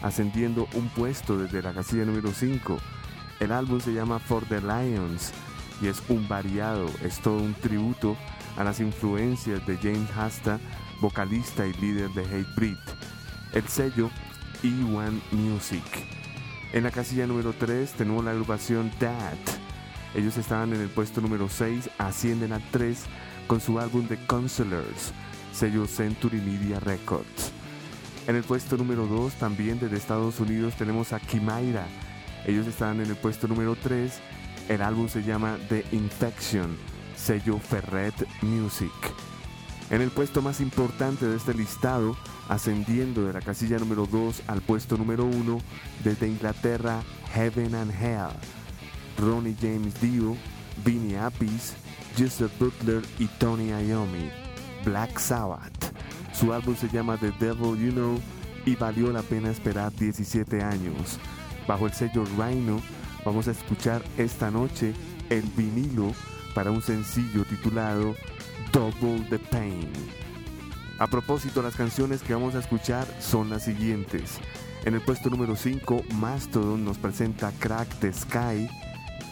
[0.03, 2.79] ascendiendo un puesto desde la casilla número 5.
[3.43, 5.33] El álbum se llama For the Lions
[5.81, 8.17] y es un variado, es todo un tributo
[8.57, 10.61] a las influencias de James Hasta,
[11.01, 12.79] vocalista y líder de Hate Breed.
[13.53, 14.11] El sello
[14.63, 15.83] E1 Music.
[16.73, 19.35] En la casilla número 3 tenemos la agrupación That.
[20.15, 22.97] Ellos estaban en el puesto número 6, ascienden al 3
[23.49, 25.13] con su álbum The Counselors,
[25.53, 27.51] sello Century Media Records.
[28.29, 31.89] En el puesto número 2, también desde Estados Unidos, tenemos a Kimaira.
[32.47, 34.13] Ellos estaban en el puesto número 3.
[34.69, 36.77] El álbum se llama The Infection,
[37.17, 38.93] sello Ferret Music.
[39.91, 42.17] En el puesto más importante de este listado,
[42.49, 45.59] ascendiendo de la casilla número 2 al puesto número 1,
[46.03, 47.03] desde Inglaterra,
[47.35, 48.37] Heaven and Hell.
[49.19, 50.37] Ronnie James Dio,
[50.85, 51.75] Vinnie Appice,
[52.19, 54.31] Joseph Butler y Tony Iommi.
[54.85, 55.93] Black Sabbath.
[56.33, 58.21] Su álbum se llama The Devil You Know
[58.65, 61.19] y valió la pena esperar 17 años.
[61.67, 62.81] Bajo el sello Rhino
[63.25, 64.95] vamos a escuchar esta noche
[65.31, 66.13] el vinilo
[66.55, 68.15] para un sencillo titulado
[68.73, 69.89] Double the Pain.
[70.99, 74.39] A propósito, las canciones que vamos a escuchar son las siguientes.
[74.85, 78.69] En el puesto número 5, Mastodon nos presenta Crack the Sky,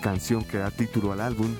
[0.00, 1.54] canción que da título al álbum.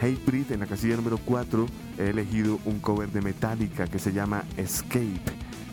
[0.00, 1.66] Hatebreed en la casilla número 4
[1.98, 5.22] he elegido un cover de Metallica que se llama Escape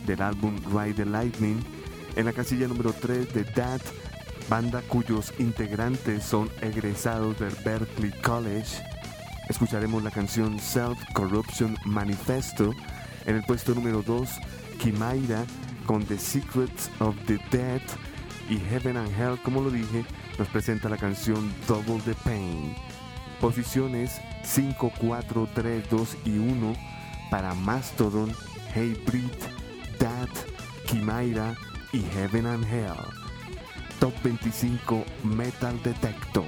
[0.06, 1.60] del álbum Ride the Lightning.
[2.16, 3.82] En la casilla número 3 de That,
[4.48, 8.82] banda cuyos integrantes son egresados del Berkeley College.
[9.48, 12.72] Escucharemos la canción Self Corruption Manifesto.
[13.26, 14.28] En el puesto número 2,
[14.78, 15.44] Kimaira
[15.86, 17.82] con The Secrets of the Dead
[18.48, 20.04] y Heaven and Hell, como lo dije,
[20.38, 22.74] nos presenta la canción Double the Pain.
[23.40, 26.74] Posiciones 5, 4, 3, 2 y 1
[27.30, 28.32] para Mastodon,
[28.70, 29.30] Hatebreed,
[29.98, 30.28] Dad,
[30.86, 31.54] Kimaira
[31.92, 33.23] y Heaven and Hell.
[34.00, 36.44] Top 25 Metal Detector.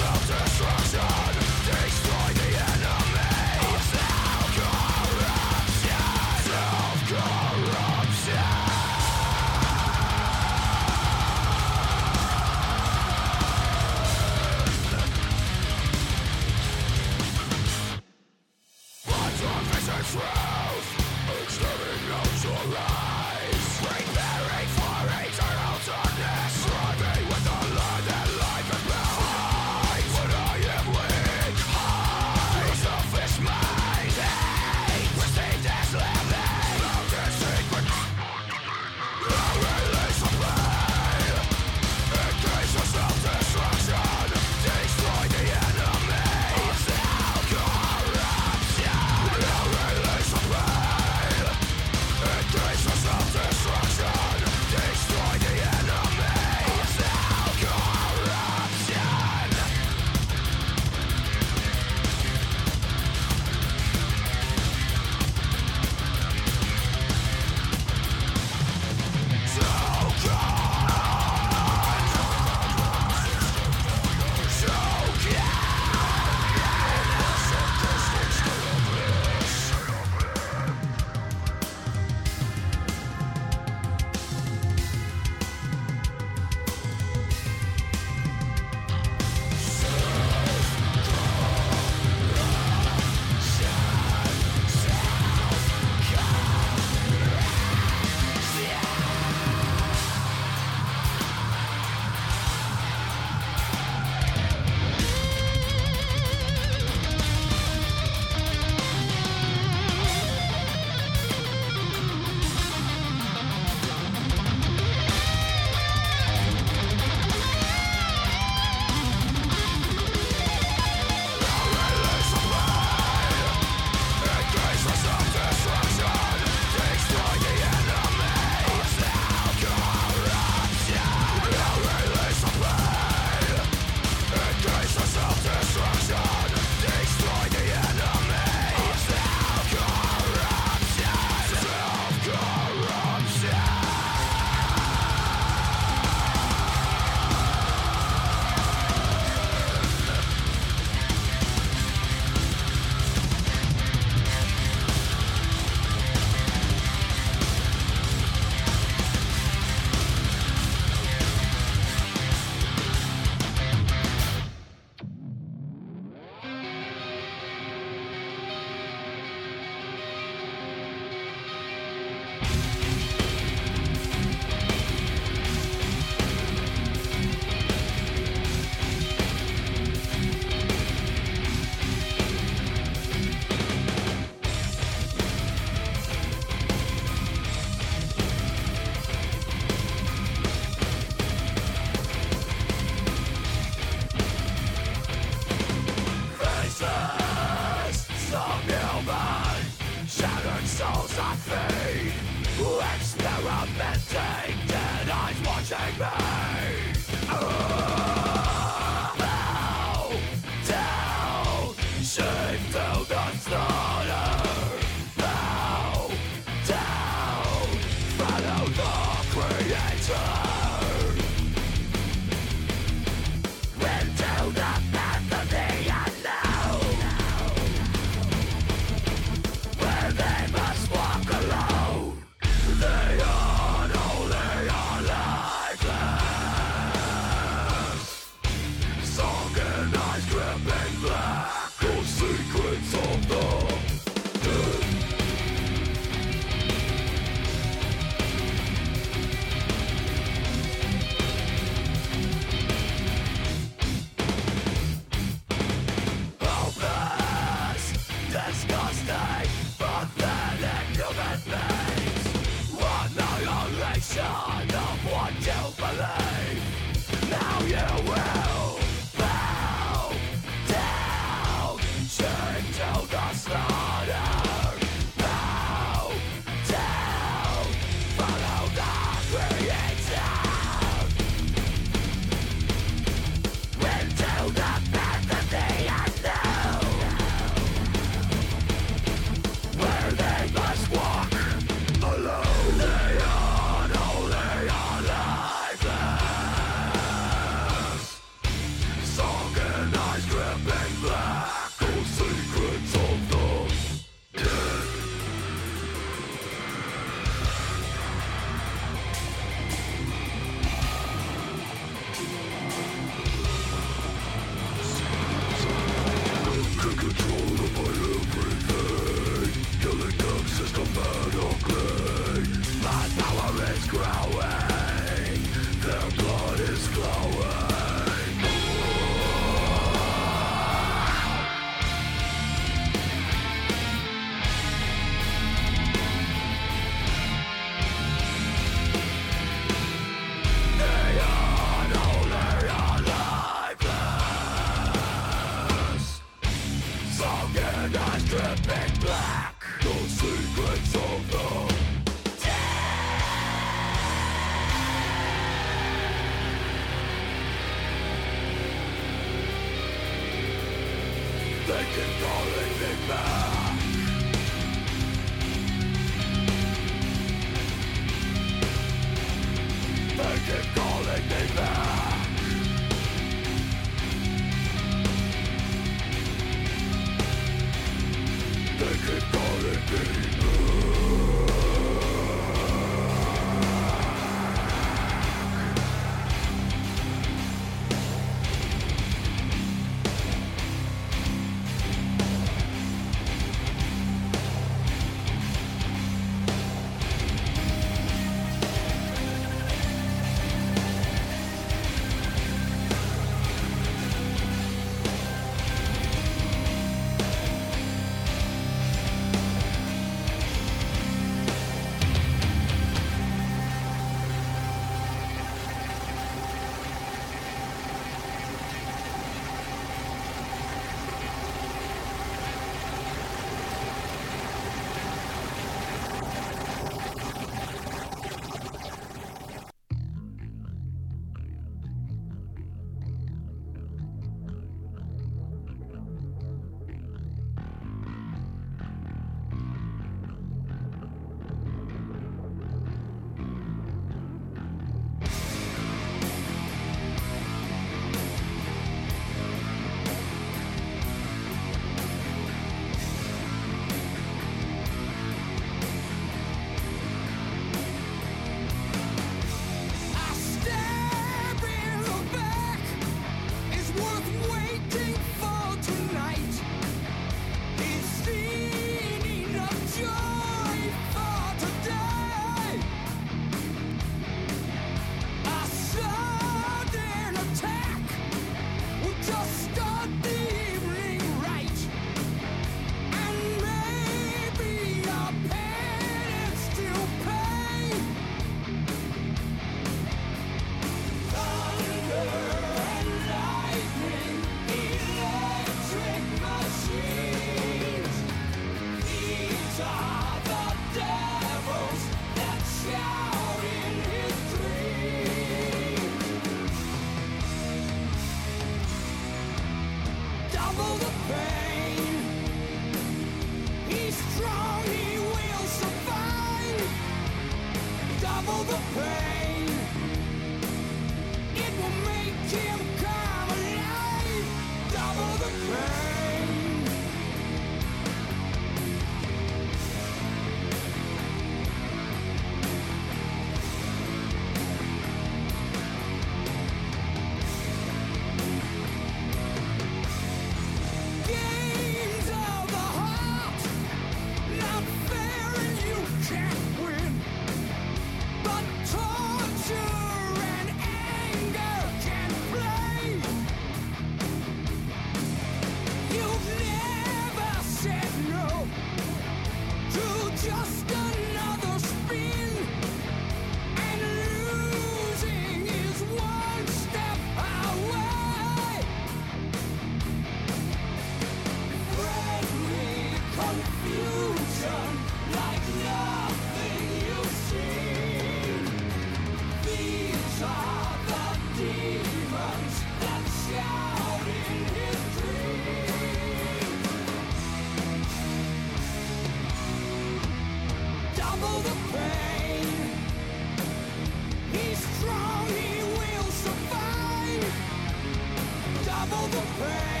[599.31, 600.00] The pain.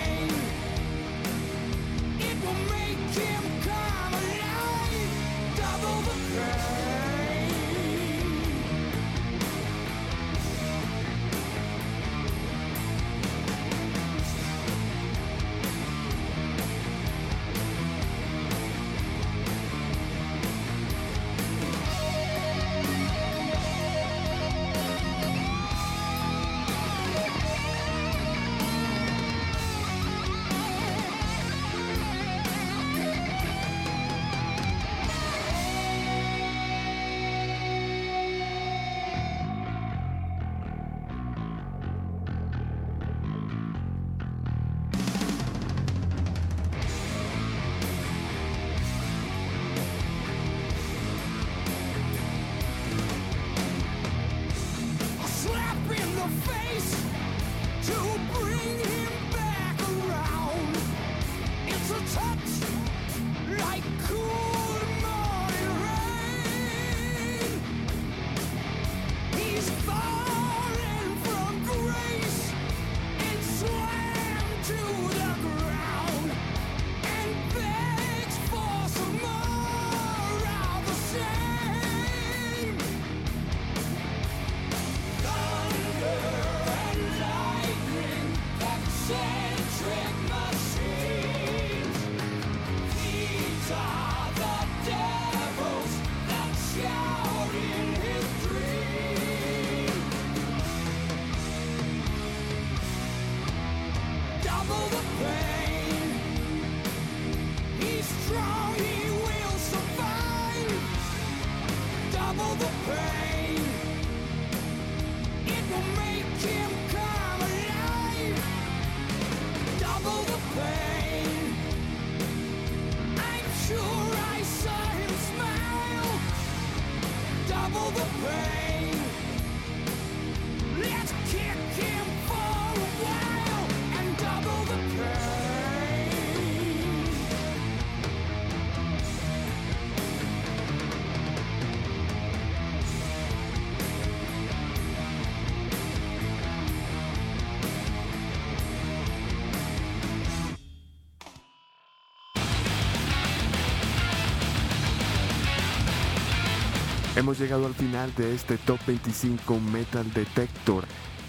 [157.21, 160.85] Hemos llegado al final de este Top 25 Metal Detector.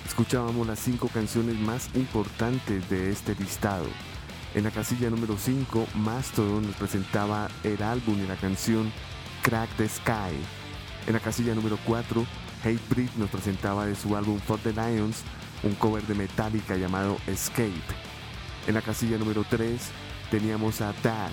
[0.06, 3.84] Escuchábamos las cinco canciones más importantes de este listado.
[4.54, 8.90] En la casilla número 5, Mastodon nos presentaba el álbum y la canción
[9.42, 10.34] Crack the Sky.
[11.06, 12.24] En la casilla número 4,
[12.64, 15.18] Hatebreed nos presentaba de su álbum For the Lions
[15.62, 17.70] un cover de Metallica llamado Escape.
[18.66, 19.78] En la casilla número 3
[20.30, 21.32] teníamos a That,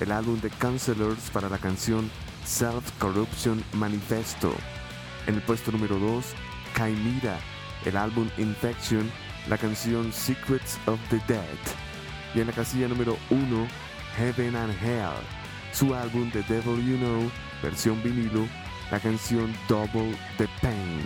[0.00, 2.10] el álbum de Counselors para la canción
[2.44, 4.52] Self Corruption Manifesto.
[5.26, 6.24] En el puesto número 2,
[6.74, 7.38] Chimera,
[7.84, 9.10] el álbum Infection,
[9.48, 11.44] la canción Secrets of the Dead.
[12.34, 13.66] Y en la casilla número 1,
[14.16, 15.22] Heaven and Hell,
[15.72, 17.30] su álbum The Devil You Know,
[17.62, 18.46] versión vinilo,
[18.90, 21.04] la canción Double the Pain.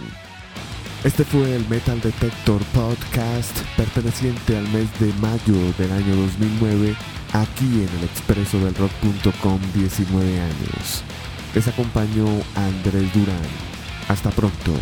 [1.05, 6.97] Este fue el Metal Detector Podcast perteneciente al mes de mayo del año 2009
[7.35, 11.05] aquí en el expreso del rock.com 19 años.
[11.55, 12.27] Les acompañó
[12.57, 13.39] Andrés Durán.
[14.09, 14.73] Hasta pronto.